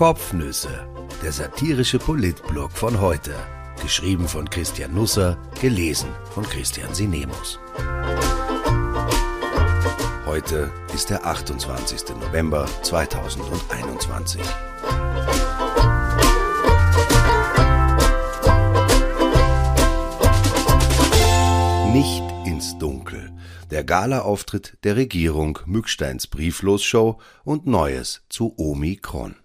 Kopfnüsse, 0.00 0.88
der 1.22 1.30
satirische 1.30 1.98
Politblog 1.98 2.72
von 2.72 3.02
heute. 3.02 3.34
Geschrieben 3.82 4.26
von 4.26 4.48
Christian 4.48 4.94
Nusser, 4.94 5.36
gelesen 5.60 6.08
von 6.32 6.42
Christian 6.42 6.94
Sinemus. 6.94 7.60
Heute 10.24 10.72
ist 10.94 11.10
der 11.10 11.26
28. 11.26 12.16
November 12.18 12.66
2021. 12.80 14.40
Nicht 21.92 22.22
ins 22.46 22.78
Dunkel. 22.78 23.30
Der 23.70 23.84
Gala-Auftritt 23.84 24.78
der 24.82 24.96
Regierung, 24.96 25.58
Mücksteins 25.66 26.26
Brieflosshow 26.26 27.20
und 27.44 27.66
Neues 27.66 28.22
zu 28.30 28.54
Omikron. 28.56 29.36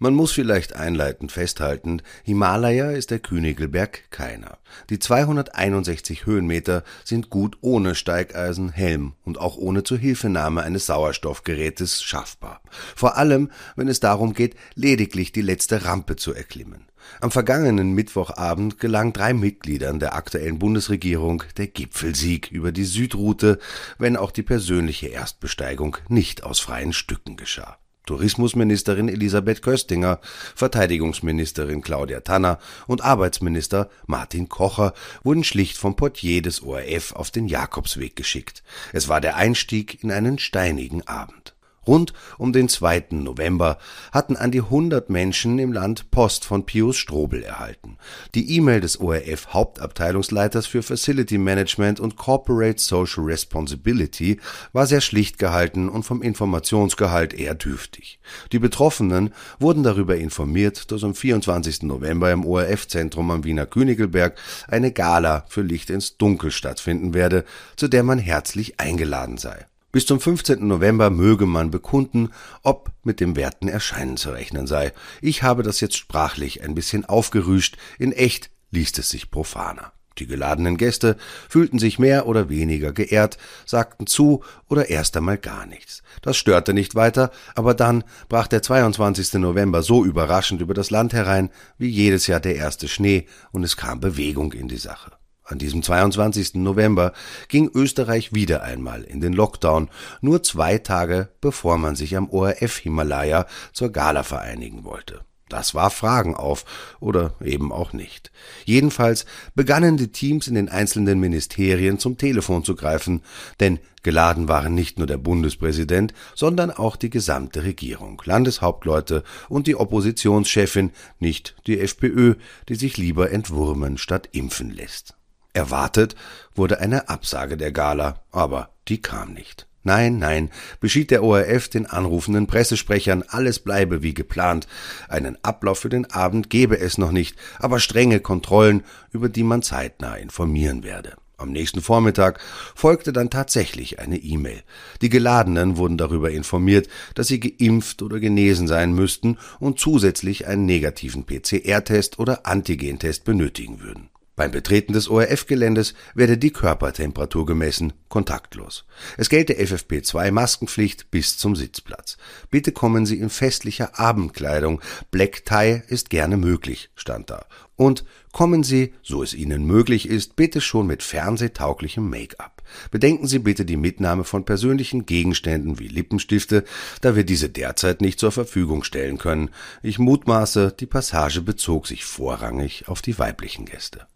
Man 0.00 0.14
muss 0.14 0.30
vielleicht 0.30 0.76
einleitend 0.76 1.32
festhalten, 1.32 2.02
Himalaya 2.22 2.92
ist 2.92 3.10
der 3.10 3.18
Königelberg 3.18 4.12
keiner. 4.12 4.58
Die 4.90 5.00
261 5.00 6.24
Höhenmeter 6.24 6.84
sind 7.04 7.30
gut 7.30 7.58
ohne 7.62 7.96
Steigeisen, 7.96 8.70
Helm 8.70 9.14
und 9.24 9.40
auch 9.40 9.56
ohne 9.56 9.82
Zuhilfenahme 9.82 10.62
eines 10.62 10.86
Sauerstoffgerätes 10.86 12.04
schaffbar. 12.04 12.62
Vor 12.94 13.16
allem, 13.16 13.50
wenn 13.74 13.88
es 13.88 13.98
darum 13.98 14.34
geht, 14.34 14.54
lediglich 14.76 15.32
die 15.32 15.42
letzte 15.42 15.84
Rampe 15.84 16.14
zu 16.14 16.32
erklimmen. 16.32 16.86
Am 17.20 17.32
vergangenen 17.32 17.92
Mittwochabend 17.92 18.78
gelang 18.78 19.12
drei 19.12 19.34
Mitgliedern 19.34 19.98
der 19.98 20.14
aktuellen 20.14 20.60
Bundesregierung 20.60 21.42
der 21.56 21.66
Gipfelsieg 21.66 22.52
über 22.52 22.70
die 22.70 22.84
Südroute, 22.84 23.58
wenn 23.98 24.16
auch 24.16 24.30
die 24.30 24.42
persönliche 24.42 25.08
Erstbesteigung 25.08 25.96
nicht 26.08 26.44
aus 26.44 26.60
freien 26.60 26.92
Stücken 26.92 27.36
geschah. 27.36 27.78
Tourismusministerin 28.08 29.10
Elisabeth 29.10 29.60
Köstinger, 29.60 30.18
Verteidigungsministerin 30.54 31.82
Claudia 31.82 32.20
Tanner 32.20 32.58
und 32.86 33.04
Arbeitsminister 33.04 33.90
Martin 34.06 34.48
Kocher 34.48 34.94
wurden 35.22 35.44
schlicht 35.44 35.76
vom 35.76 35.94
Portier 35.94 36.40
des 36.40 36.62
ORF 36.62 37.12
auf 37.12 37.30
den 37.30 37.48
Jakobsweg 37.48 38.16
geschickt. 38.16 38.62
Es 38.94 39.08
war 39.08 39.20
der 39.20 39.36
Einstieg 39.36 40.02
in 40.02 40.10
einen 40.10 40.38
steinigen 40.38 41.06
Abend. 41.06 41.47
Rund 41.88 42.12
um 42.36 42.52
den 42.52 42.68
2. 42.68 43.06
November 43.10 43.78
hatten 44.12 44.36
an 44.36 44.50
die 44.50 44.60
100 44.60 45.08
Menschen 45.10 45.58
im 45.58 45.72
Land 45.72 46.10
Post 46.10 46.44
von 46.44 46.66
Pius 46.66 46.98
Strobel 46.98 47.42
erhalten. 47.42 47.96
Die 48.34 48.56
E-Mail 48.56 48.80
des 48.80 49.00
ORF 49.00 49.54
Hauptabteilungsleiters 49.54 50.66
für 50.66 50.82
Facility 50.82 51.38
Management 51.38 51.98
und 51.98 52.16
Corporate 52.16 52.80
Social 52.80 53.24
Responsibility 53.24 54.38
war 54.72 54.86
sehr 54.86 55.00
schlicht 55.00 55.38
gehalten 55.38 55.88
und 55.88 56.02
vom 56.02 56.20
Informationsgehalt 56.22 57.32
eher 57.32 57.54
dürftig. 57.54 58.20
Die 58.52 58.58
Betroffenen 58.58 59.32
wurden 59.58 59.82
darüber 59.82 60.16
informiert, 60.16 60.92
dass 60.92 61.02
am 61.02 61.14
24. 61.14 61.84
November 61.84 62.30
im 62.30 62.44
ORF-Zentrum 62.44 63.30
am 63.30 63.44
Wiener 63.44 63.64
Königelberg 63.64 64.38
eine 64.68 64.92
Gala 64.92 65.46
für 65.48 65.62
Licht 65.62 65.88
ins 65.88 66.18
Dunkel 66.18 66.50
stattfinden 66.50 67.14
werde, 67.14 67.44
zu 67.76 67.88
der 67.88 68.02
man 68.02 68.18
herzlich 68.18 68.78
eingeladen 68.78 69.38
sei. 69.38 69.66
Bis 69.90 70.04
zum 70.04 70.20
15. 70.20 70.66
November 70.66 71.08
möge 71.08 71.46
man 71.46 71.70
bekunden, 71.70 72.28
ob 72.62 72.90
mit 73.04 73.20
dem 73.20 73.36
werten 73.36 73.68
Erscheinen 73.68 74.18
zu 74.18 74.30
rechnen 74.30 74.66
sei. 74.66 74.92
Ich 75.22 75.42
habe 75.42 75.62
das 75.62 75.80
jetzt 75.80 75.96
sprachlich 75.96 76.62
ein 76.62 76.74
bisschen 76.74 77.06
aufgerüscht, 77.06 77.78
in 77.98 78.12
echt 78.12 78.50
liest 78.70 78.98
es 78.98 79.08
sich 79.08 79.30
profaner. 79.30 79.92
Die 80.18 80.26
geladenen 80.26 80.76
Gäste 80.76 81.16
fühlten 81.48 81.78
sich 81.78 81.98
mehr 81.98 82.26
oder 82.26 82.50
weniger 82.50 82.92
geehrt, 82.92 83.38
sagten 83.64 84.06
zu 84.06 84.42
oder 84.68 84.90
erst 84.90 85.16
einmal 85.16 85.38
gar 85.38 85.64
nichts. 85.64 86.02
Das 86.20 86.36
störte 86.36 86.74
nicht 86.74 86.94
weiter, 86.94 87.30
aber 87.54 87.72
dann 87.72 88.04
brach 88.28 88.48
der 88.48 88.60
22. 88.60 89.34
November 89.34 89.82
so 89.82 90.04
überraschend 90.04 90.60
über 90.60 90.74
das 90.74 90.90
Land 90.90 91.14
herein, 91.14 91.50
wie 91.78 91.88
jedes 91.88 92.26
Jahr 92.26 92.40
der 92.40 92.56
erste 92.56 92.88
Schnee, 92.88 93.26
und 93.52 93.64
es 93.64 93.76
kam 93.76 94.00
Bewegung 94.00 94.52
in 94.52 94.68
die 94.68 94.76
Sache. 94.76 95.17
An 95.48 95.58
diesem 95.58 95.82
22. 95.82 96.56
November 96.56 97.14
ging 97.48 97.70
Österreich 97.74 98.34
wieder 98.34 98.62
einmal 98.62 99.02
in 99.02 99.22
den 99.22 99.32
Lockdown, 99.32 99.88
nur 100.20 100.42
zwei 100.42 100.76
Tage 100.76 101.30
bevor 101.40 101.78
man 101.78 101.96
sich 101.96 102.18
am 102.18 102.28
ORF 102.28 102.76
Himalaya 102.76 103.46
zur 103.72 103.90
Gala 103.90 104.24
vereinigen 104.24 104.84
wollte. 104.84 105.22
Das 105.48 105.74
warf 105.74 105.94
Fragen 105.94 106.34
auf 106.34 106.66
oder 107.00 107.32
eben 107.42 107.72
auch 107.72 107.94
nicht. 107.94 108.30
Jedenfalls 108.66 109.24
begannen 109.54 109.96
die 109.96 110.12
Teams 110.12 110.48
in 110.48 110.54
den 110.54 110.68
einzelnen 110.68 111.18
Ministerien 111.18 111.98
zum 111.98 112.18
Telefon 112.18 112.62
zu 112.62 112.74
greifen, 112.74 113.22
denn 113.58 113.78
geladen 114.02 114.48
waren 114.48 114.74
nicht 114.74 114.98
nur 114.98 115.06
der 115.06 115.16
Bundespräsident, 115.16 116.12
sondern 116.34 116.70
auch 116.70 116.96
die 116.96 117.08
gesamte 117.08 117.62
Regierung, 117.62 118.20
Landeshauptleute 118.22 119.24
und 119.48 119.66
die 119.66 119.76
Oppositionschefin, 119.76 120.90
nicht 121.18 121.56
die 121.66 121.80
FPÖ, 121.80 122.34
die 122.68 122.74
sich 122.74 122.98
lieber 122.98 123.30
entwurmen 123.30 123.96
statt 123.96 124.28
impfen 124.32 124.70
lässt. 124.70 125.17
Erwartet 125.58 126.14
wurde 126.54 126.78
eine 126.78 127.08
Absage 127.08 127.56
der 127.56 127.72
Gala, 127.72 128.22
aber 128.30 128.70
die 128.86 129.02
kam 129.02 129.32
nicht. 129.32 129.66
Nein, 129.82 130.20
nein, 130.20 130.50
beschied 130.78 131.10
der 131.10 131.24
ORF 131.24 131.68
den 131.68 131.86
anrufenden 131.86 132.46
Pressesprechern, 132.46 133.24
alles 133.26 133.58
bleibe 133.58 134.00
wie 134.04 134.14
geplant. 134.14 134.68
Einen 135.08 135.36
Ablauf 135.42 135.80
für 135.80 135.88
den 135.88 136.08
Abend 136.12 136.48
gebe 136.48 136.78
es 136.78 136.96
noch 136.96 137.10
nicht, 137.10 137.36
aber 137.58 137.80
strenge 137.80 138.20
Kontrollen, 138.20 138.84
über 139.10 139.28
die 139.28 139.42
man 139.42 139.62
zeitnah 139.62 140.14
informieren 140.14 140.84
werde. 140.84 141.16
Am 141.36 141.50
nächsten 141.50 141.80
Vormittag 141.80 142.38
folgte 142.76 143.12
dann 143.12 143.28
tatsächlich 143.28 143.98
eine 143.98 144.18
E-Mail. 144.18 144.62
Die 145.02 145.08
Geladenen 145.08 145.76
wurden 145.76 145.98
darüber 145.98 146.30
informiert, 146.30 146.88
dass 147.16 147.26
sie 147.26 147.40
geimpft 147.40 148.00
oder 148.02 148.20
genesen 148.20 148.68
sein 148.68 148.92
müssten 148.92 149.38
und 149.58 149.80
zusätzlich 149.80 150.46
einen 150.46 150.66
negativen 150.66 151.26
PCR-Test 151.26 152.20
oder 152.20 152.46
Antigentest 152.46 153.24
benötigen 153.24 153.80
würden. 153.80 154.10
Beim 154.38 154.52
Betreten 154.52 154.92
des 154.92 155.08
ORF-Geländes 155.08 155.94
werde 156.14 156.38
die 156.38 156.52
Körpertemperatur 156.52 157.44
gemessen, 157.44 157.92
kontaktlos. 158.08 158.84
Es 159.16 159.30
gelte 159.30 159.54
FFP2-Maskenpflicht 159.54 161.06
bis 161.10 161.36
zum 161.38 161.56
Sitzplatz. 161.56 162.18
Bitte 162.48 162.70
kommen 162.70 163.04
Sie 163.04 163.18
in 163.18 163.30
festlicher 163.30 163.98
Abendkleidung. 163.98 164.80
Black 165.10 165.44
Tie 165.44 165.82
ist 165.88 166.08
gerne 166.08 166.36
möglich, 166.36 166.88
stand 166.94 167.30
da. 167.30 167.46
Und 167.74 168.04
kommen 168.30 168.62
Sie, 168.62 168.94
so 169.02 169.24
es 169.24 169.34
Ihnen 169.34 169.66
möglich 169.66 170.08
ist, 170.08 170.36
bitte 170.36 170.60
schon 170.60 170.86
mit 170.86 171.02
fernsehtauglichem 171.02 172.08
Make-up. 172.08 172.62
Bedenken 172.92 173.26
Sie 173.26 173.40
bitte 173.40 173.64
die 173.64 173.76
Mitnahme 173.76 174.22
von 174.22 174.44
persönlichen 174.44 175.04
Gegenständen 175.04 175.80
wie 175.80 175.88
Lippenstifte, 175.88 176.62
da 177.00 177.16
wir 177.16 177.24
diese 177.24 177.48
derzeit 177.48 178.00
nicht 178.00 178.20
zur 178.20 178.30
Verfügung 178.30 178.84
stellen 178.84 179.18
können. 179.18 179.50
Ich 179.82 179.98
mutmaße, 179.98 180.76
die 180.78 180.86
Passage 180.86 181.42
bezog 181.42 181.88
sich 181.88 182.04
vorrangig 182.04 182.86
auf 182.86 183.02
die 183.02 183.18
weiblichen 183.18 183.64
Gäste. 183.64 184.06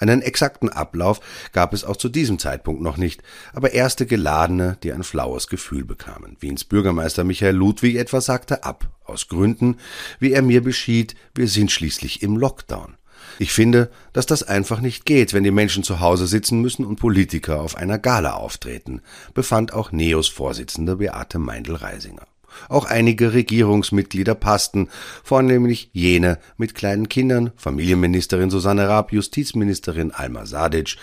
Einen 0.00 0.22
exakten 0.22 0.70
Ablauf 0.70 1.20
gab 1.52 1.74
es 1.74 1.84
auch 1.84 1.96
zu 1.96 2.08
diesem 2.08 2.38
Zeitpunkt 2.38 2.82
noch 2.82 2.96
nicht, 2.96 3.22
aber 3.52 3.72
erste 3.72 4.06
Geladene, 4.06 4.78
die 4.82 4.92
ein 4.92 5.02
flaues 5.02 5.46
Gefühl 5.46 5.84
bekamen. 5.84 6.38
Wiens 6.40 6.64
Bürgermeister 6.64 7.22
Michael 7.22 7.54
Ludwig 7.54 7.96
etwa 7.96 8.22
sagte 8.22 8.64
ab, 8.64 8.88
aus 9.04 9.28
Gründen, 9.28 9.76
wie 10.18 10.32
er 10.32 10.42
mir 10.42 10.62
beschied, 10.62 11.14
wir 11.34 11.48
sind 11.48 11.70
schließlich 11.70 12.22
im 12.22 12.36
Lockdown. 12.36 12.96
Ich 13.38 13.52
finde, 13.52 13.90
dass 14.14 14.24
das 14.24 14.42
einfach 14.42 14.80
nicht 14.80 15.04
geht, 15.04 15.34
wenn 15.34 15.44
die 15.44 15.50
Menschen 15.50 15.82
zu 15.82 16.00
Hause 16.00 16.26
sitzen 16.26 16.60
müssen 16.62 16.86
und 16.86 16.96
Politiker 16.96 17.60
auf 17.60 17.76
einer 17.76 17.98
Gala 17.98 18.32
auftreten, 18.32 19.02
befand 19.34 19.74
auch 19.74 19.92
Neos 19.92 20.28
Vorsitzende 20.28 20.96
Beate 20.96 21.38
Meindl-Reisinger. 21.38 22.26
Auch 22.68 22.84
einige 22.84 23.32
Regierungsmitglieder 23.32 24.34
passten, 24.34 24.88
vornehmlich 25.22 25.90
jene 25.92 26.38
mit 26.56 26.74
kleinen 26.74 27.08
Kindern, 27.08 27.52
Familienministerin 27.56 28.50
Susanne 28.50 28.88
Raab, 28.88 29.12
Justizministerin 29.12 30.10
Alma 30.10 30.46
Sadic, 30.46 30.96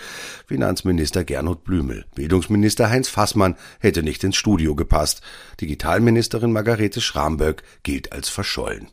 Finanzminister 0.46 1.24
Gernot 1.24 1.64
Blümel, 1.64 2.04
Bildungsminister 2.14 2.90
Heinz 2.90 3.08
Fassmann 3.08 3.56
hätte 3.80 4.02
nicht 4.02 4.22
ins 4.24 4.36
Studio 4.36 4.74
gepasst, 4.74 5.22
Digitalministerin 5.60 6.52
Margarete 6.52 7.00
Schramböck 7.00 7.62
gilt 7.82 8.12
als 8.12 8.28
verschollen. 8.28 8.88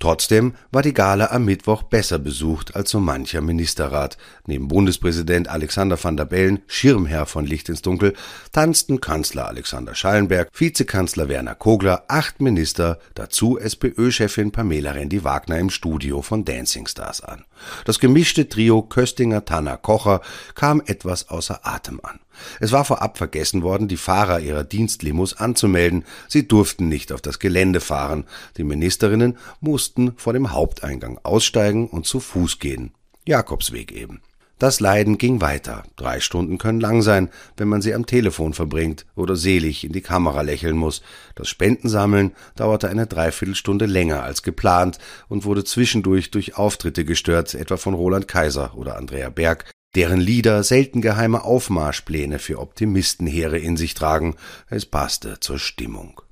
Trotzdem 0.00 0.54
war 0.72 0.80
die 0.80 0.94
Gala 0.94 1.26
am 1.26 1.44
Mittwoch 1.44 1.82
besser 1.82 2.18
besucht 2.18 2.74
als 2.74 2.88
so 2.88 3.00
mancher 3.00 3.42
Ministerrat. 3.42 4.16
Neben 4.46 4.66
Bundespräsident 4.66 5.48
Alexander 5.48 6.02
van 6.02 6.16
der 6.16 6.24
Bellen, 6.24 6.62
Schirmherr 6.68 7.26
von 7.26 7.44
Licht 7.44 7.68
ins 7.68 7.82
Dunkel, 7.82 8.14
tanzten 8.50 9.02
Kanzler 9.02 9.46
Alexander 9.48 9.94
Schallenberg, 9.94 10.48
Vizekanzler 10.54 11.28
Werner 11.28 11.54
Kogler, 11.54 12.04
acht 12.08 12.40
Minister, 12.40 12.98
dazu 13.14 13.58
SPÖ-Chefin 13.58 14.52
Pamela 14.52 14.92
Rendi-Wagner 14.92 15.58
im 15.58 15.68
Studio 15.68 16.22
von 16.22 16.46
Dancing 16.46 16.86
Stars 16.86 17.20
an. 17.20 17.44
Das 17.84 18.00
gemischte 18.00 18.48
Trio 18.48 18.80
Köstinger, 18.80 19.44
Tanner, 19.44 19.76
Kocher 19.76 20.22
kam 20.54 20.80
etwas 20.86 21.28
außer 21.28 21.60
Atem 21.66 22.00
an. 22.02 22.20
Es 22.60 22.72
war 22.72 22.84
vorab 22.84 23.18
vergessen 23.18 23.62
worden, 23.62 23.88
die 23.88 23.96
Fahrer 23.96 24.40
ihrer 24.40 24.64
Dienstlimos 24.64 25.36
anzumelden. 25.36 26.04
Sie 26.28 26.46
durften 26.48 26.88
nicht 26.88 27.12
auf 27.12 27.20
das 27.20 27.38
Gelände 27.38 27.80
fahren. 27.80 28.24
Die 28.56 28.64
Ministerinnen 28.64 29.38
mussten 29.60 30.12
vor 30.16 30.32
dem 30.32 30.52
Haupteingang 30.52 31.18
aussteigen 31.22 31.88
und 31.88 32.06
zu 32.06 32.20
Fuß 32.20 32.58
gehen. 32.58 32.92
Jakobsweg 33.26 33.92
eben. 33.92 34.20
Das 34.60 34.78
Leiden 34.78 35.16
ging 35.16 35.40
weiter. 35.40 35.84
Drei 35.96 36.20
Stunden 36.20 36.58
können 36.58 36.80
lang 36.80 37.00
sein, 37.00 37.30
wenn 37.56 37.66
man 37.66 37.80
sie 37.80 37.94
am 37.94 38.04
Telefon 38.04 38.52
verbringt 38.52 39.06
oder 39.16 39.34
selig 39.34 39.84
in 39.84 39.92
die 39.92 40.02
Kamera 40.02 40.42
lächeln 40.42 40.76
muss. 40.76 41.00
Das 41.34 41.48
Spendensammeln 41.48 42.32
dauerte 42.56 42.90
eine 42.90 43.06
Dreiviertelstunde 43.06 43.86
länger 43.86 44.22
als 44.22 44.42
geplant 44.42 44.98
und 45.28 45.46
wurde 45.46 45.64
zwischendurch 45.64 46.30
durch 46.30 46.58
Auftritte 46.58 47.06
gestört, 47.06 47.54
etwa 47.54 47.78
von 47.78 47.94
Roland 47.94 48.28
Kaiser 48.28 48.76
oder 48.76 48.98
Andrea 48.98 49.30
Berg, 49.30 49.64
deren 49.94 50.20
Lieder 50.20 50.62
selten 50.62 51.00
geheime 51.00 51.44
Aufmarschpläne 51.44 52.38
für 52.38 52.58
Optimistenheere 52.58 53.58
in 53.58 53.76
sich 53.76 53.94
tragen. 53.94 54.36
Es 54.68 54.86
passte 54.86 55.40
zur 55.40 55.58
Stimmung. 55.58 56.22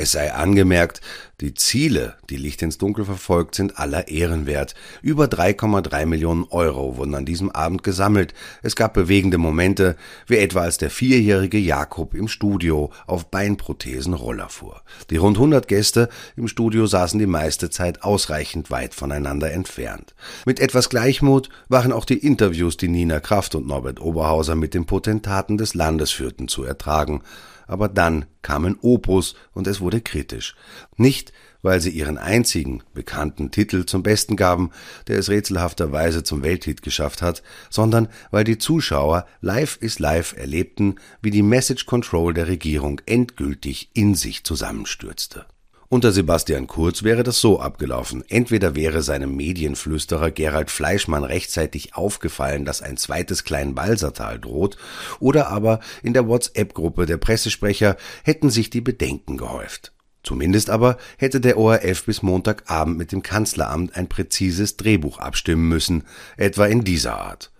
Es 0.00 0.12
sei 0.12 0.32
angemerkt, 0.32 1.00
die 1.40 1.54
Ziele, 1.54 2.14
die 2.30 2.36
Licht 2.36 2.62
ins 2.62 2.78
Dunkel 2.78 3.04
verfolgt, 3.04 3.56
sind 3.56 3.80
aller 3.80 4.06
Ehren 4.06 4.46
wert. 4.46 4.76
Über 5.02 5.24
3,3 5.24 6.06
Millionen 6.06 6.44
Euro 6.50 6.96
wurden 6.96 7.16
an 7.16 7.24
diesem 7.24 7.50
Abend 7.50 7.82
gesammelt. 7.82 8.32
Es 8.62 8.76
gab 8.76 8.94
bewegende 8.94 9.38
Momente, 9.38 9.96
wie 10.28 10.36
etwa 10.36 10.60
als 10.60 10.78
der 10.78 10.90
vierjährige 10.90 11.58
Jakob 11.58 12.14
im 12.14 12.28
Studio 12.28 12.92
auf 13.08 13.28
Beinprothesen 13.32 14.14
Roller 14.14 14.48
fuhr. 14.48 14.82
Die 15.10 15.16
rund 15.16 15.36
100 15.36 15.66
Gäste 15.66 16.08
im 16.36 16.46
Studio 16.46 16.86
saßen 16.86 17.18
die 17.18 17.26
meiste 17.26 17.68
Zeit 17.68 18.04
ausreichend 18.04 18.70
weit 18.70 18.94
voneinander 18.94 19.50
entfernt. 19.50 20.14
Mit 20.46 20.60
etwas 20.60 20.90
Gleichmut 20.90 21.48
waren 21.68 21.90
auch 21.90 22.04
die 22.04 22.18
Interviews, 22.18 22.76
die 22.76 22.88
Nina 22.88 23.18
Kraft 23.18 23.56
und 23.56 23.66
Norbert 23.66 24.00
Oberhauser 24.00 24.54
mit 24.54 24.74
den 24.74 24.86
Potentaten 24.86 25.58
des 25.58 25.74
Landes 25.74 26.12
führten, 26.12 26.46
zu 26.46 26.62
ertragen 26.62 27.22
aber 27.68 27.88
dann 27.88 28.24
kamen 28.42 28.76
Opus 28.82 29.36
und 29.52 29.68
es 29.68 29.80
wurde 29.80 30.00
kritisch. 30.00 30.56
Nicht, 30.96 31.32
weil 31.62 31.80
sie 31.80 31.90
ihren 31.90 32.18
einzigen 32.18 32.82
bekannten 32.94 33.50
Titel 33.50 33.84
zum 33.84 34.02
Besten 34.02 34.36
gaben, 34.36 34.70
der 35.06 35.18
es 35.18 35.28
rätselhafterweise 35.28 36.24
zum 36.24 36.42
Welthit 36.42 36.82
geschafft 36.82 37.22
hat, 37.22 37.42
sondern 37.70 38.08
weil 38.30 38.44
die 38.44 38.58
Zuschauer 38.58 39.26
Live 39.40 39.78
is 39.80 39.98
Live 39.98 40.36
erlebten, 40.36 40.96
wie 41.22 41.30
die 41.30 41.42
Message 41.42 41.86
Control 41.86 42.34
der 42.34 42.48
Regierung 42.48 43.00
endgültig 43.06 43.90
in 43.94 44.14
sich 44.14 44.44
zusammenstürzte. 44.44 45.46
Unter 45.90 46.12
Sebastian 46.12 46.66
Kurz 46.66 47.02
wäre 47.02 47.22
das 47.22 47.40
so 47.40 47.60
abgelaufen. 47.60 48.22
Entweder 48.28 48.74
wäre 48.74 49.02
seinem 49.02 49.34
Medienflüsterer 49.34 50.30
Gerald 50.30 50.70
Fleischmann 50.70 51.24
rechtzeitig 51.24 51.94
aufgefallen, 51.94 52.66
dass 52.66 52.82
ein 52.82 52.98
zweites 52.98 53.42
Kleinbalsertal 53.42 54.38
droht, 54.38 54.76
oder 55.18 55.48
aber 55.48 55.80
in 56.02 56.12
der 56.12 56.28
WhatsApp-Gruppe 56.28 57.06
der 57.06 57.16
Pressesprecher 57.16 57.96
hätten 58.22 58.50
sich 58.50 58.68
die 58.68 58.82
Bedenken 58.82 59.38
gehäuft. 59.38 59.92
Zumindest 60.22 60.68
aber 60.68 60.98
hätte 61.16 61.40
der 61.40 61.56
ORF 61.56 62.04
bis 62.04 62.20
Montagabend 62.22 62.98
mit 62.98 63.10
dem 63.10 63.22
Kanzleramt 63.22 63.96
ein 63.96 64.10
präzises 64.10 64.76
Drehbuch 64.76 65.18
abstimmen 65.18 65.70
müssen, 65.70 66.04
etwa 66.36 66.66
in 66.66 66.84
dieser 66.84 67.18
Art. 67.18 67.50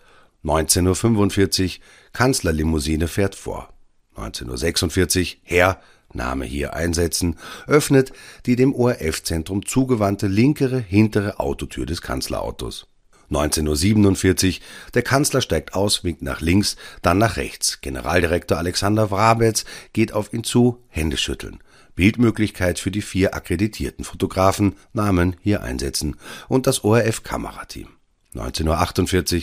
19.45 0.44 1.64
Uhr 1.64 1.84
Kanzlerlimousine 2.12 3.08
fährt 3.08 3.34
vor. 3.34 3.72
19.46 4.16 5.20
Uhr 5.20 5.40
Herr 5.44 5.80
Name 6.14 6.44
hier 6.44 6.74
einsetzen, 6.74 7.36
öffnet 7.66 8.12
die 8.46 8.56
dem 8.56 8.74
ORF-Zentrum 8.74 9.66
zugewandte 9.66 10.26
linkere 10.26 10.78
hintere 10.78 11.38
Autotür 11.38 11.86
des 11.86 12.00
Kanzlerautos. 12.00 12.86
19.47 13.30 14.46
Uhr, 14.48 14.60
der 14.94 15.02
Kanzler 15.02 15.42
steigt 15.42 15.74
aus, 15.74 16.02
winkt 16.04 16.22
nach 16.22 16.40
links, 16.40 16.76
dann 17.02 17.18
nach 17.18 17.36
rechts. 17.36 17.80
Generaldirektor 17.82 18.56
Alexander 18.56 19.10
Wrabetz 19.10 19.66
geht 19.92 20.12
auf 20.12 20.32
ihn 20.32 20.44
zu, 20.44 20.82
Hände 20.88 21.18
schütteln. 21.18 21.58
Bildmöglichkeit 21.94 22.78
für 22.78 22.90
die 22.90 23.02
vier 23.02 23.34
akkreditierten 23.34 24.04
Fotografen, 24.04 24.76
Namen 24.92 25.36
hier 25.42 25.62
einsetzen 25.62 26.16
und 26.48 26.66
das 26.66 26.84
ORF-Kamerateam. 26.84 27.97
19.48 28.34 29.36
Uhr. 29.36 29.42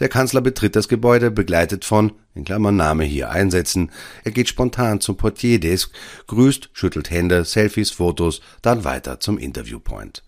Der 0.00 0.08
Kanzler 0.08 0.40
betritt 0.40 0.76
das 0.76 0.88
Gebäude, 0.88 1.30
begleitet 1.30 1.84
von, 1.84 2.12
in 2.34 2.44
Klammern 2.44 2.76
Name 2.76 3.04
hier 3.04 3.30
einsetzen. 3.30 3.90
Er 4.24 4.32
geht 4.32 4.48
spontan 4.48 5.00
zum 5.00 5.16
Portierdesk, 5.16 5.92
grüßt, 6.26 6.70
schüttelt 6.72 7.10
Hände, 7.10 7.44
Selfies, 7.44 7.90
Fotos, 7.90 8.40
dann 8.62 8.84
weiter 8.84 9.20
zum 9.20 9.38
Interviewpoint. 9.38 10.22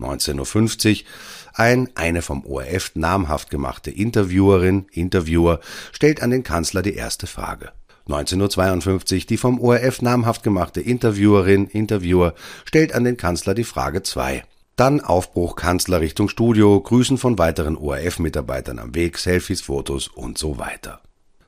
19.50 0.00 0.90
Uhr. 0.90 1.08
Ein, 1.54 1.90
eine 1.94 2.22
vom 2.22 2.44
ORF 2.44 2.92
namhaft 2.94 3.50
gemachte 3.50 3.90
Interviewerin, 3.90 4.86
Interviewer 4.90 5.60
stellt 5.92 6.22
an 6.22 6.30
den 6.30 6.42
Kanzler 6.42 6.82
die 6.82 6.94
erste 6.94 7.26
Frage. 7.26 7.72
19.52 8.08 9.14
Uhr. 9.14 9.20
Die 9.28 9.36
vom 9.36 9.60
ORF 9.60 10.02
namhaft 10.02 10.42
gemachte 10.42 10.80
Interviewerin, 10.80 11.66
Interviewer 11.68 12.34
stellt 12.64 12.94
an 12.94 13.04
den 13.04 13.16
Kanzler 13.16 13.54
die 13.54 13.64
Frage 13.64 14.02
2. 14.02 14.42
Dann 14.76 15.00
Aufbruch 15.00 15.54
Kanzler 15.54 16.00
Richtung 16.00 16.28
Studio, 16.28 16.80
Grüßen 16.80 17.18
von 17.18 17.38
weiteren 17.38 17.76
ORF-Mitarbeitern 17.76 18.78
am 18.78 18.94
Weg, 18.94 19.18
Selfies, 19.18 19.60
Fotos 19.60 20.08
und 20.08 20.38
so 20.38 20.58
weiter. 20.58 21.00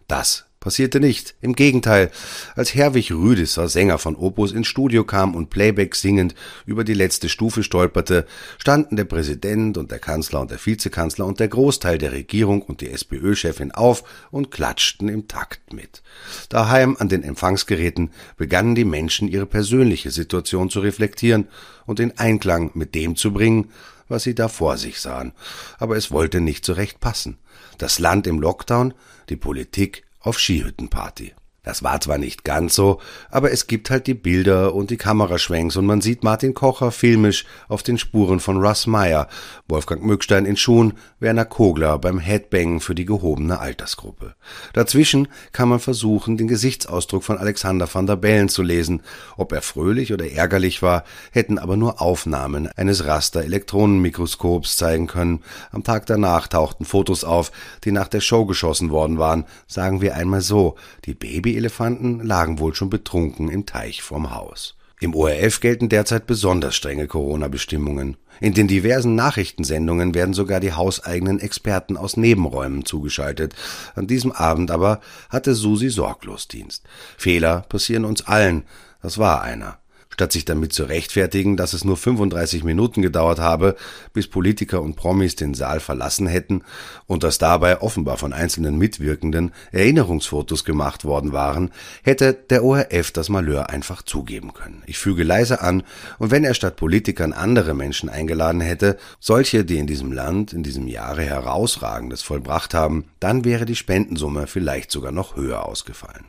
Das 0.09 0.47
passierte 0.65 0.99
nicht. 0.99 1.35
Im 1.43 1.55
Gegenteil, 1.55 2.11
als 2.57 2.75
Herwig 2.75 3.11
Rüdisser, 3.11 3.69
Sänger 3.69 3.99
von 3.99 4.17
Opus, 4.17 4.51
ins 4.51 4.67
Studio 4.67 5.05
kam 5.05 5.35
und 5.35 5.51
Playback 5.51 5.95
singend 5.95 6.35
über 6.65 6.85
die 6.85 6.95
letzte 6.95 7.29
Stufe 7.29 7.63
stolperte, 7.63 8.25
standen 8.57 8.97
der 8.97 9.05
Präsident 9.05 9.77
und 9.77 9.91
der 9.91 9.99
Kanzler 9.99 10.41
und 10.41 10.51
der 10.51 10.59
Vizekanzler 10.65 11.27
und 11.27 11.39
der 11.39 11.49
Großteil 11.49 11.99
der 11.99 12.13
Regierung 12.13 12.63
und 12.63 12.81
die 12.81 12.89
SPÖ-Chefin 12.89 13.73
auf 13.73 14.05
und 14.31 14.51
klatschten 14.51 15.11
im 15.11 15.29
Takt 15.29 15.75
mit. 15.75 16.03
Daheim 16.49 16.97
an 16.99 17.11
den 17.11 17.25
Empfangsgeräten 17.25 18.11
begannen 18.39 18.75
die 18.75 18.87
Menschen 18.87 19.29
ihre 19.29 19.47
persönliche 19.47 20.11
Situation 20.11 20.71
zu 20.71 20.81
reflektieren 20.81 21.47
und 21.85 22.01
in 22.01 22.17
Einklang 22.17 22.71
mit 22.73 22.95
dem 22.95 23.17
zu 23.17 23.35
bringen, 23.35 23.71
was 24.09 24.23
sie 24.23 24.35
da 24.35 24.49
vor 24.49 24.79
sich 24.79 24.99
sahen. 24.99 25.33
Aber 25.79 25.99
es 25.99 26.11
wollte 26.11 26.41
nicht 26.41 26.65
zurecht 26.65 27.01
passen. 27.01 27.37
Das 27.77 27.99
Land 27.99 28.27
im 28.27 28.41
Lockdown, 28.41 28.95
die 29.29 29.37
Politik 29.37 30.05
auf 30.25 30.41
Skihüttenparty. 30.41 31.35
Das 31.65 31.83
war 31.83 31.99
zwar 32.01 32.19
nicht 32.19 32.45
ganz 32.45 32.75
so, 32.75 33.01
aber 33.31 33.51
es 33.51 33.67
gibt 33.67 33.89
halt 33.89 34.07
die 34.07 34.15
Bilder 34.15 34.75
und 34.75 34.91
die 34.91 34.99
Kameraschwenks 34.99 35.77
und 35.77 35.87
man 35.87 36.03
sieht 36.03 36.23
Martin 36.23 36.53
Kocher 36.53 36.91
filmisch 36.91 37.47
auf 37.69 37.83
den 37.83 37.97
Spuren 37.97 38.39
von 38.39 38.59
Russ 38.59 38.87
Meyer, 38.87 39.29
Wolfgang 39.67 40.05
Mückstein 40.05 40.45
in 40.45 40.59
Schuhen, 40.59 40.93
Werner 41.21 41.47
Kogler 41.47 41.99
beim 41.99 42.19
Headbang 42.19 42.81
für 42.81 42.95
die 42.95 43.07
gehobene 43.07 43.61
Altersgruppe. 43.61 44.35
Dazwischen 44.75 45.27
kann 45.53 45.71
man 45.71 45.81
versuchen, 45.81 46.37
den 46.37 46.49
Gesichtsausdruck 46.49 47.25
von 47.25 47.39
Alexander 47.39 47.89
van 47.93 48.07
der 48.07 48.17
Bellen 48.17 48.51
zu 48.51 48.63
lesen. 48.63 49.01
Ob 49.39 49.53
er 49.53 49.63
fröhlich 49.63 50.13
oder 50.13 50.31
ärgerlich 50.31 50.83
war, 50.83 51.05
hätten 51.31 51.59
aber 51.59 51.79
nur 51.79 52.03
Aufnahmen 52.03 52.69
eines 52.77 53.07
Raster-Elektronenmikroskops 53.07 54.77
zeigen 54.77 55.07
können. 55.07 55.43
Am 55.73 55.83
Tag 55.83 56.05
danach 56.05 56.47
tauchten 56.47 56.85
Fotos 56.85 57.25
auf, 57.25 57.53
die 57.85 57.93
nach 57.93 58.09
der 58.09 58.21
Show 58.21 58.45
geschossen 58.45 58.91
worden 58.91 59.19
waren. 59.19 59.47
Sagen 59.67 60.03
wir 60.03 60.15
einmal 60.15 60.43
so, 60.43 60.75
die 61.07 61.15
Baby 61.15 61.54
Babyelefanten 61.55 62.19
lagen 62.27 62.59
wohl 62.59 62.75
schon 62.75 62.91
betrunken 62.91 63.49
im 63.49 63.65
Teich 63.65 64.03
vorm 64.03 64.35
Haus. 64.35 64.75
Im 64.99 65.15
ORF 65.15 65.61
gelten 65.61 65.89
derzeit 65.89 66.27
besonders 66.27 66.75
strenge 66.75 67.07
Corona-Bestimmungen. 67.07 68.17
In 68.41 68.55
den 68.55 68.67
diversen 68.67 69.15
Nachrichtensendungen 69.15 70.17
werden 70.17 70.35
sogar 70.35 70.59
die 70.59 70.73
hauseigenen 70.73 71.39
Experten 71.39 71.97
aus 71.97 72.17
Nebenräumen 72.17 72.85
zugeschaltet. 72.85 73.55
An 73.95 74.09
diesem 74.09 74.33
Abend 74.33 74.73
aber 74.73 75.01
hatte 75.29 75.55
Susi 75.55 75.91
Sorglosdienst. 75.91 76.83
Fehler 77.17 77.61
passieren 77.69 78.05
uns 78.05 78.27
allen. 78.27 78.65
Das 79.01 79.19
war 79.19 79.43
einer. 79.43 79.79
Statt 80.15 80.31
sich 80.31 80.45
damit 80.45 80.73
zu 80.73 80.85
rechtfertigen, 80.85 81.57
dass 81.57 81.73
es 81.73 81.85
nur 81.85 81.97
35 81.97 82.63
Minuten 82.63 83.03
gedauert 83.03 83.41
habe, 83.41 83.75
bis 84.13 84.29
Politiker 84.29 84.81
und 84.81 84.95
Promis 84.95 85.35
den 85.35 85.55
Saal 85.55 85.81
verlassen 85.81 86.29
hätten 86.29 86.63
und 87.07 87.25
dass 87.25 87.39
dabei 87.39 87.83
offenbar 87.83 88.17
von 88.17 88.33
einzelnen 88.33 88.79
Mitwirkenden 88.79 89.53
Erinnerungsfotos 89.73 90.65
gemacht 90.65 91.05
worden 91.05 91.33
waren, 91.33 91.73
hätte 92.05 92.33
der 92.33 92.63
ORF 92.63 93.11
das 93.11 93.29
Malheur 93.29 93.71
einfach 93.71 94.03
zugeben 94.03 94.55
können. 94.55 94.85
Ich 94.87 94.99
füge 94.99 95.25
leise 95.25 95.61
an, 95.61 95.83
und 96.21 96.31
wenn 96.31 96.45
er 96.45 96.55
statt 96.55 96.77
Politikern 96.77 97.33
andere 97.33 97.75
Menschen 97.75 98.09
eingeladen 98.09 98.61
hätte, 98.61 98.99
solche, 99.19 99.65
die 99.65 99.79
in 99.79 99.89
diesem 99.89 100.13
Land 100.13 100.53
in 100.53 100.63
diesem 100.63 100.87
Jahre 100.87 101.23
herausragendes 101.23 102.23
vollbracht 102.23 102.73
haben, 102.73 103.07
dann 103.19 103.45
wäre 103.45 103.65
die 103.65 103.75
Spendensumme 103.77 104.47
vielleicht 104.47 104.93
sogar 104.93 105.11
noch 105.11 105.35
höher 105.35 105.67
ausgefallen. 105.67 106.27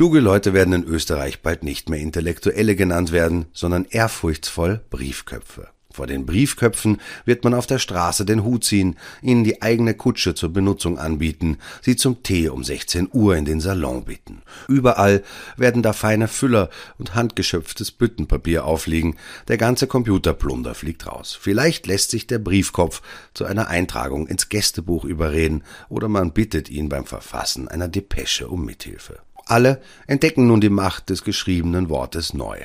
Kluge 0.00 0.20
Leute 0.20 0.54
werden 0.54 0.72
in 0.72 0.84
Österreich 0.84 1.42
bald 1.42 1.62
nicht 1.62 1.90
mehr 1.90 2.00
Intellektuelle 2.00 2.74
genannt 2.74 3.12
werden, 3.12 3.48
sondern 3.52 3.84
ehrfurchtsvoll 3.84 4.80
Briefköpfe. 4.88 5.68
Vor 5.92 6.06
den 6.06 6.24
Briefköpfen 6.24 7.02
wird 7.26 7.44
man 7.44 7.52
auf 7.52 7.66
der 7.66 7.78
Straße 7.78 8.24
den 8.24 8.42
Hut 8.42 8.64
ziehen, 8.64 8.96
ihnen 9.20 9.44
die 9.44 9.60
eigene 9.60 9.92
Kutsche 9.92 10.34
zur 10.34 10.54
Benutzung 10.54 10.98
anbieten, 10.98 11.58
sie 11.82 11.96
zum 11.96 12.22
Tee 12.22 12.48
um 12.48 12.64
16 12.64 13.10
Uhr 13.12 13.36
in 13.36 13.44
den 13.44 13.60
Salon 13.60 14.06
bitten. 14.06 14.40
Überall 14.68 15.22
werden 15.58 15.82
da 15.82 15.92
feine 15.92 16.28
Füller 16.28 16.70
und 16.96 17.14
handgeschöpftes 17.14 17.90
Büttenpapier 17.90 18.64
aufliegen, 18.64 19.16
der 19.48 19.58
ganze 19.58 19.86
Computerplunder 19.86 20.74
fliegt 20.74 21.06
raus. 21.08 21.36
Vielleicht 21.38 21.86
lässt 21.86 22.10
sich 22.10 22.26
der 22.26 22.38
Briefkopf 22.38 23.02
zu 23.34 23.44
einer 23.44 23.68
Eintragung 23.68 24.28
ins 24.28 24.48
Gästebuch 24.48 25.04
überreden 25.04 25.62
oder 25.90 26.08
man 26.08 26.32
bittet 26.32 26.70
ihn 26.70 26.88
beim 26.88 27.04
Verfassen 27.04 27.68
einer 27.68 27.88
Depesche 27.88 28.48
um 28.48 28.64
Mithilfe. 28.64 29.18
Alle 29.46 29.80
entdecken 30.06 30.46
nun 30.46 30.60
die 30.60 30.68
Macht 30.68 31.10
des 31.10 31.24
geschriebenen 31.24 31.88
Wortes 31.88 32.34
neu. 32.34 32.58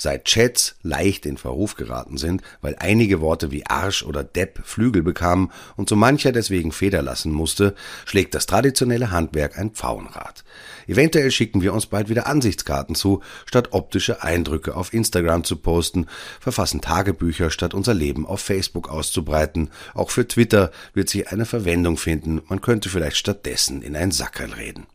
Seit 0.00 0.26
Chats 0.26 0.76
leicht 0.82 1.26
in 1.26 1.36
Verruf 1.36 1.74
geraten 1.74 2.18
sind, 2.18 2.42
weil 2.60 2.76
einige 2.78 3.20
Worte 3.20 3.50
wie 3.50 3.66
Arsch 3.66 4.04
oder 4.04 4.22
Depp 4.22 4.60
Flügel 4.64 5.02
bekamen 5.02 5.50
und 5.76 5.88
so 5.88 5.96
mancher 5.96 6.30
deswegen 6.30 6.70
Feder 6.70 7.02
lassen 7.02 7.32
musste, 7.32 7.74
schlägt 8.04 8.34
das 8.36 8.46
traditionelle 8.46 9.10
Handwerk 9.10 9.58
ein 9.58 9.72
Pfauenrad. 9.72 10.44
Eventuell 10.86 11.32
schicken 11.32 11.62
wir 11.62 11.74
uns 11.74 11.86
bald 11.86 12.08
wieder 12.08 12.28
Ansichtskarten 12.28 12.94
zu, 12.94 13.22
statt 13.44 13.70
optische 13.72 14.22
Eindrücke 14.22 14.76
auf 14.76 14.94
Instagram 14.94 15.42
zu 15.42 15.56
posten, 15.56 16.06
verfassen 16.38 16.80
Tagebücher, 16.80 17.50
statt 17.50 17.74
unser 17.74 17.94
Leben 17.94 18.24
auf 18.24 18.40
Facebook 18.40 18.88
auszubreiten. 18.88 19.70
Auch 19.94 20.10
für 20.10 20.28
Twitter 20.28 20.70
wird 20.94 21.08
sich 21.08 21.32
eine 21.32 21.44
Verwendung 21.44 21.96
finden, 21.96 22.40
man 22.48 22.60
könnte 22.60 22.88
vielleicht 22.88 23.16
stattdessen 23.16 23.82
in 23.82 23.96
ein 23.96 24.12
Sackerl 24.12 24.52
reden. 24.52 24.86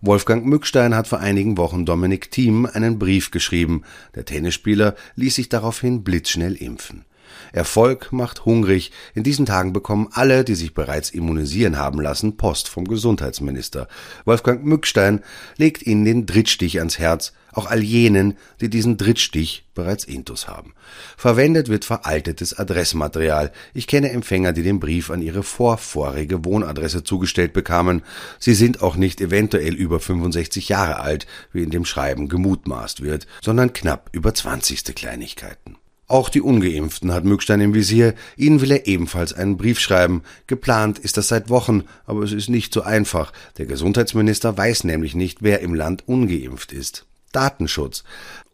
Wolfgang 0.00 0.46
Mückstein 0.46 0.94
hat 0.94 1.08
vor 1.08 1.18
einigen 1.18 1.56
Wochen 1.56 1.84
Dominik 1.84 2.30
Thiem 2.30 2.66
einen 2.66 3.00
Brief 3.00 3.32
geschrieben. 3.32 3.82
Der 4.14 4.24
Tennisspieler 4.24 4.94
ließ 5.16 5.34
sich 5.34 5.48
daraufhin 5.48 6.04
blitzschnell 6.04 6.54
impfen. 6.54 7.04
Erfolg 7.52 8.12
macht 8.12 8.44
hungrig. 8.44 8.92
In 9.14 9.22
diesen 9.22 9.46
Tagen 9.46 9.72
bekommen 9.72 10.08
alle, 10.12 10.44
die 10.44 10.54
sich 10.54 10.74
bereits 10.74 11.10
immunisieren 11.10 11.78
haben 11.78 12.00
lassen, 12.00 12.36
Post 12.36 12.68
vom 12.68 12.86
Gesundheitsminister. 12.86 13.88
Wolfgang 14.24 14.64
Mückstein 14.64 15.20
legt 15.56 15.86
ihnen 15.86 16.04
den 16.04 16.26
Drittstich 16.26 16.78
ans 16.78 16.98
Herz, 16.98 17.32
auch 17.52 17.66
all 17.66 17.82
jenen, 17.82 18.36
die 18.60 18.70
diesen 18.70 18.96
Drittstich 18.96 19.64
bereits 19.74 20.04
intus 20.04 20.48
haben. 20.48 20.74
Verwendet 21.16 21.68
wird 21.68 21.84
veraltetes 21.84 22.58
Adressmaterial. 22.58 23.52
Ich 23.74 23.86
kenne 23.86 24.10
Empfänger, 24.10 24.52
die 24.52 24.62
den 24.62 24.80
Brief 24.80 25.10
an 25.10 25.22
ihre 25.22 25.42
vorvorige 25.42 26.44
Wohnadresse 26.44 27.04
zugestellt 27.04 27.52
bekamen. 27.52 28.02
Sie 28.38 28.54
sind 28.54 28.82
auch 28.82 28.96
nicht 28.96 29.20
eventuell 29.20 29.74
über 29.74 30.00
65 30.00 30.68
Jahre 30.68 31.00
alt, 31.00 31.26
wie 31.52 31.62
in 31.62 31.70
dem 31.70 31.84
Schreiben 31.84 32.28
gemutmaßt 32.28 33.02
wird, 33.02 33.26
sondern 33.42 33.72
knapp 33.72 34.10
über 34.12 34.34
20. 34.34 34.94
Kleinigkeiten. 34.94 35.76
Auch 36.08 36.30
die 36.30 36.40
Ungeimpften 36.40 37.12
hat 37.12 37.24
Mückstein 37.24 37.60
im 37.60 37.74
Visier. 37.74 38.14
Ihnen 38.36 38.62
will 38.62 38.72
er 38.72 38.86
ebenfalls 38.86 39.34
einen 39.34 39.58
Brief 39.58 39.78
schreiben. 39.78 40.22
Geplant 40.46 40.98
ist 40.98 41.18
das 41.18 41.28
seit 41.28 41.50
Wochen, 41.50 41.84
aber 42.06 42.22
es 42.22 42.32
ist 42.32 42.48
nicht 42.48 42.72
so 42.72 42.80
einfach. 42.80 43.30
Der 43.58 43.66
Gesundheitsminister 43.66 44.56
weiß 44.56 44.84
nämlich 44.84 45.14
nicht, 45.14 45.42
wer 45.42 45.60
im 45.60 45.74
Land 45.74 46.08
ungeimpft 46.08 46.72
ist. 46.72 47.04
Datenschutz. 47.32 48.04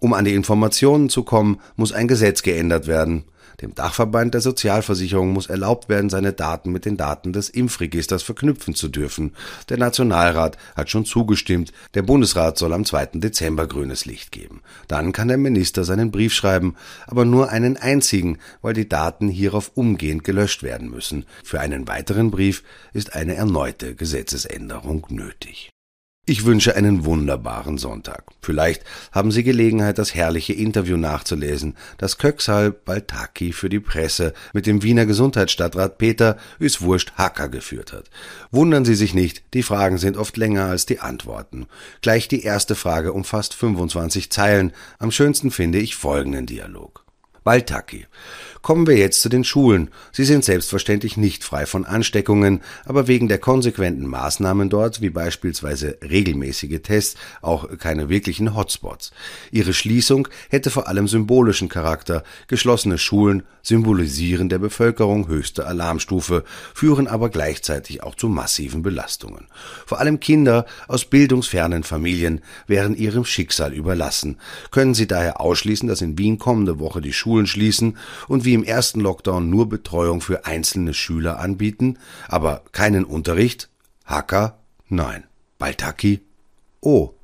Um 0.01 0.15
an 0.15 0.25
die 0.25 0.35
Informationen 0.35 1.09
zu 1.09 1.23
kommen, 1.23 1.61
muss 1.77 1.93
ein 1.93 2.09
Gesetz 2.09 2.43
geändert 2.43 2.89
werden. 2.89 3.23
Dem 3.61 3.75
Dachverband 3.75 4.35
der 4.35 4.41
Sozialversicherung 4.41 5.33
muss 5.33 5.47
erlaubt 5.47 5.89
werden, 5.89 6.11
seine 6.11 6.33
Daten 6.33 6.73
mit 6.73 6.85
den 6.85 6.97
Daten 6.97 7.33
des 7.33 7.49
Impfregisters 7.49 8.23
verknüpfen 8.23 8.75
zu 8.75 8.89
dürfen. 8.89 9.33
Der 9.69 9.79
Nationalrat 9.79 10.57
hat 10.77 10.91
schon 10.91 11.05
zugestimmt. 11.05 11.73
Der 11.95 12.03
Bundesrat 12.03 12.59
soll 12.59 12.73
am 12.73 12.85
2. 12.85 13.07
Dezember 13.15 13.67
grünes 13.67 14.05
Licht 14.05 14.33
geben. 14.33 14.63
Dann 14.89 15.13
kann 15.13 15.29
der 15.29 15.37
Minister 15.37 15.85
seinen 15.85 16.11
Brief 16.11 16.33
schreiben, 16.33 16.75
aber 17.07 17.25
nur 17.25 17.51
einen 17.51 17.77
einzigen, 17.77 18.39
weil 18.63 18.75
die 18.75 18.89
Daten 18.89 19.29
hierauf 19.29 19.73
umgehend 19.75 20.25
gelöscht 20.25 20.63
werden 20.63 20.91
müssen. 20.91 21.27
Für 21.43 21.61
einen 21.61 21.89
weiteren 21.89 22.31
Brief 22.31 22.63
ist 22.93 23.15
eine 23.15 23.35
erneute 23.35 23.95
Gesetzesänderung 23.95 25.07
nötig. 25.11 25.74
Ich 26.27 26.47
wünsche 26.47 26.75
einen 26.75 27.05
wunderbaren 27.05 27.77
Sonntag. 27.77 28.25
Vielleicht 28.41 28.83
haben 29.13 29.31
Sie 29.31 29.45
Gelegenheit, 29.45 29.99
das 29.99 30.15
herrliche 30.15 30.55
Interview 30.55 30.97
nachzulesen, 30.97 31.77
das 31.99 32.17
Köxal 32.17 32.71
Baltaki 32.71 33.53
für 33.53 33.69
die 33.69 33.79
Presse 33.79 34.33
mit 34.55 34.65
dem 34.65 34.83
Wiener 34.83 35.05
Gesundheitsstadtrat 35.05 35.99
Peter 35.99 36.39
Üswurst 36.59 37.19
Hacker 37.19 37.51
geführt 37.51 37.93
hat. 37.93 38.09
Wundern 38.51 38.87
Sie 38.87 38.95
sich 38.95 39.13
nicht, 39.13 39.43
die 39.53 39.63
Fragen 39.63 39.99
sind 39.99 40.17
oft 40.17 40.39
länger 40.39 40.65
als 40.65 40.87
die 40.87 41.01
Antworten. 41.01 41.67
Gleich 42.01 42.27
die 42.27 42.43
erste 42.43 42.75
Frage 42.75 43.13
umfasst 43.13 43.53
25 43.53 44.31
Zeilen. 44.31 44.73
Am 44.99 45.11
schönsten 45.11 45.51
finde 45.51 45.79
ich 45.79 45.95
folgenden 45.95 46.47
Dialog. 46.47 47.05
Baltaki. 47.45 48.07
Kommen 48.65 48.87
wir 48.87 48.97
jetzt 48.97 49.21
zu 49.21 49.29
den 49.29 49.45
Schulen. 49.45 49.91
Sie 50.11 50.25
sind 50.25 50.43
selbstverständlich 50.43 51.19
nicht 51.19 51.45
frei 51.45 51.67
von 51.67 51.85
Ansteckungen, 51.85 52.63
aber 52.87 53.07
wegen 53.09 53.29
der 53.29 53.37
konsequenten 53.37 54.07
Maßnahmen 54.07 54.71
dort, 54.71 55.03
wie 55.03 55.11
beispielsweise 55.11 55.99
regelmäßige 56.01 56.81
Tests, 56.83 57.21
auch 57.43 57.77
keine 57.77 58.09
wirklichen 58.09 58.57
Hotspots. 58.57 59.13
Ihre 59.51 59.75
Schließung 59.75 60.29
hätte 60.49 60.71
vor 60.71 60.89
allem 60.89 61.09
symbolischen 61.09 61.69
Charakter. 61.69 62.25
Geschlossene 62.49 62.97
Schulen 62.97 63.43
symbolisieren 63.61 64.49
der 64.49 64.59
Bevölkerung 64.61 65.29
höchste 65.29 65.67
Alarmstufe, 65.67 66.43
führen 66.73 67.07
aber 67.07 67.29
gleichzeitig 67.29 68.03
auch 68.03 68.15
zu 68.15 68.31
massiven 68.31 68.83
Belastungen. 68.83 69.47
Vor 69.85 70.01
allem 70.01 70.21
Kinder 70.21 70.65
aus 70.89 71.05
bildungsfernen 71.05 71.83
Familien 71.83 72.41
wären 72.67 72.97
ihrem 72.97 73.27
Schicksal 73.27 73.75
überlassen. 73.75 74.39
Können 74.71 74.95
Sie 74.95 75.07
daher 75.07 75.43
ausschließen, 75.43 75.87
dass 75.87 76.01
in 76.01 76.17
Wien 76.17 76.39
kommende 76.39 76.79
Woche 76.79 77.03
die 77.03 77.13
Schulen 77.13 77.47
schließen 77.47 77.99
und 78.27 78.47
wie 78.47 78.54
im 78.55 78.65
ersten 78.65 79.01
Lockdown 79.01 79.51
nur 79.51 79.69
Betreuung 79.69 80.21
für 80.21 80.47
einzelne 80.47 80.95
Schüler 80.95 81.39
anbieten, 81.39 81.99
aber 82.29 82.63
keinen 82.73 83.05
Unterricht? 83.05 83.69
Hacker? 84.05 84.59
Nein. 84.89 85.25
Baltaki? 85.59 86.21
Oh. 86.81 87.15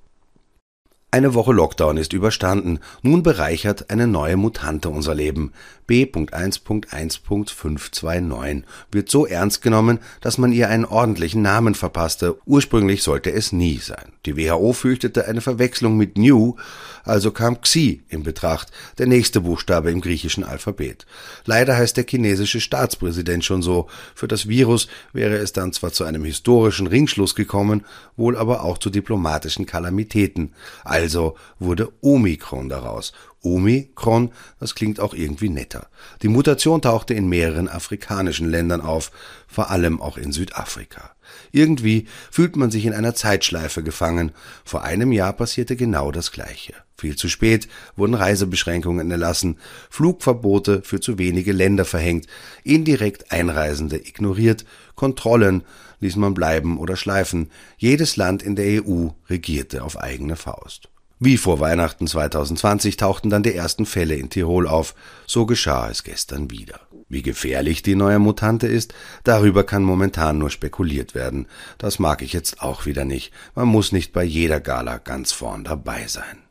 Eine 1.12 1.34
Woche 1.34 1.52
Lockdown 1.52 1.96
ist 1.96 2.12
überstanden. 2.12 2.78
Nun 3.02 3.24
bereichert 3.24 3.90
eine 3.90 4.06
neue 4.06 4.36
Mutante 4.36 4.90
unser 4.90 5.16
Leben. 5.16 5.52
B.1.1.529 5.88 8.62
wird 8.92 9.10
so 9.10 9.26
ernst 9.26 9.60
genommen, 9.60 9.98
dass 10.20 10.38
man 10.38 10.52
ihr 10.52 10.68
einen 10.68 10.84
ordentlichen 10.84 11.42
Namen 11.42 11.74
verpasste. 11.74 12.36
Ursprünglich 12.46 13.02
sollte 13.02 13.32
es 13.32 13.50
nie 13.50 13.78
sein. 13.78 14.12
Die 14.24 14.36
WHO 14.36 14.72
fürchtete 14.72 15.26
eine 15.26 15.40
Verwechslung 15.40 15.96
mit 15.96 16.16
New, 16.16 16.54
also 17.02 17.32
kam 17.32 17.60
Xi 17.60 18.04
in 18.08 18.22
Betracht, 18.22 18.70
der 18.98 19.08
nächste 19.08 19.40
Buchstabe 19.40 19.90
im 19.90 20.00
griechischen 20.00 20.44
Alphabet. 20.44 21.06
Leider 21.44 21.76
heißt 21.76 21.96
der 21.96 22.06
chinesische 22.06 22.60
Staatspräsident 22.60 23.44
schon 23.44 23.62
so. 23.62 23.88
Für 24.14 24.28
das 24.28 24.46
Virus 24.46 24.86
wäre 25.12 25.38
es 25.38 25.52
dann 25.52 25.72
zwar 25.72 25.92
zu 25.92 26.04
einem 26.04 26.24
historischen 26.24 26.86
Ringschluss 26.86 27.34
gekommen, 27.34 27.84
wohl 28.16 28.36
aber 28.36 28.62
auch 28.62 28.78
zu 28.78 28.90
diplomatischen 28.90 29.66
Kalamitäten. 29.66 30.52
Also 31.00 31.35
wurde 31.59 31.90
Omikron 32.02 32.69
daraus. 32.69 33.14
Omikron, 33.42 34.33
das 34.59 34.75
klingt 34.75 35.00
auch 35.00 35.14
irgendwie 35.14 35.49
netter. 35.49 35.87
Die 36.21 36.28
Mutation 36.28 36.83
tauchte 36.83 37.14
in 37.14 37.26
mehreren 37.26 37.69
afrikanischen 37.69 38.50
Ländern 38.50 38.83
auf, 38.83 39.11
vor 39.49 39.71
allem 39.71 40.02
auch 40.02 40.19
in 40.19 40.30
Südafrika. 40.30 41.12
Irgendwie 41.52 42.07
fühlt 42.30 42.57
man 42.57 42.71
sich 42.71 42.85
in 42.85 42.92
einer 42.92 43.14
Zeitschleife 43.14 43.83
gefangen. 43.83 44.33
Vor 44.62 44.85
einem 44.85 45.11
Jahr 45.11 45.33
passierte 45.33 45.75
genau 45.75 46.12
das 46.12 46.33
Gleiche. 46.33 46.75
Viel 46.99 47.16
zu 47.16 47.30
spät 47.30 47.66
wurden 47.97 48.12
Reisebeschränkungen 48.12 49.11
erlassen, 49.11 49.57
Flugverbote 49.88 50.83
für 50.83 51.00
zu 51.00 51.16
wenige 51.16 51.52
Länder 51.52 51.87
verhängt, 51.87 52.26
indirekt 52.62 53.33
Einreisende 53.33 53.97
ignoriert, 53.97 54.66
Kontrollen 54.97 55.64
ließ 56.00 56.16
man 56.16 56.35
bleiben 56.35 56.78
oder 56.78 56.97
schleifen. 56.97 57.50
Jedes 57.78 58.16
Land 58.16 58.42
in 58.42 58.57
der 58.57 58.85
EU 58.85 59.09
regierte 59.28 59.85
auf 59.85 59.99
eigene 59.99 60.37
Faust. 60.37 60.88
Wie 61.23 61.37
vor 61.37 61.61
Weihnachten 61.61 62.07
2020 62.07 62.97
tauchten 62.97 63.28
dann 63.28 63.42
die 63.42 63.54
ersten 63.54 63.85
Fälle 63.85 64.14
in 64.14 64.30
Tirol 64.30 64.66
auf. 64.66 64.95
So 65.26 65.45
geschah 65.45 65.90
es 65.90 66.02
gestern 66.02 66.50
wieder. 66.50 66.80
Wie 67.11 67.21
gefährlich 67.21 67.83
die 67.83 67.95
neue 67.95 68.19
Mutante 68.19 68.66
ist, 68.66 68.95
darüber 69.25 69.64
kann 69.64 69.83
momentan 69.83 70.38
nur 70.38 70.49
spekuliert 70.49 71.14
werden. 71.14 71.47
Das 71.76 71.99
mag 71.99 72.23
ich 72.23 72.33
jetzt 72.33 72.62
auch 72.62 72.87
wieder 72.87 73.04
nicht. 73.04 73.33
Man 73.54 73.69
muss 73.69 73.92
nicht 73.92 74.14
bei 74.14 74.25
jeder 74.25 74.61
Gala 74.61 74.97
ganz 74.97 75.33
vorn 75.33 75.64
dabei 75.64 76.07
sein. 76.07 76.50